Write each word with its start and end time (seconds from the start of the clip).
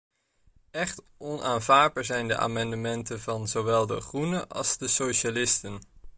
Echt 0.71 1.01
onaanvaardbaar 1.17 2.05
zijn 2.05 2.27
de 2.27 2.37
amendementen 2.37 3.19
van 3.19 3.47
zowel 3.47 3.85
de 3.87 4.01
groenen 4.01 4.47
als 4.49 4.77
de 4.77 4.87
socialisten. 4.87 5.81